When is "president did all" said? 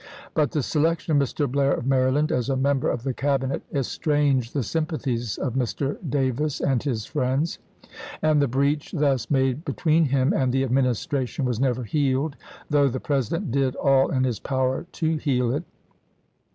12.99-14.09